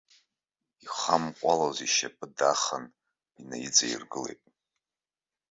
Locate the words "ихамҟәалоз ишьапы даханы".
0.85-2.89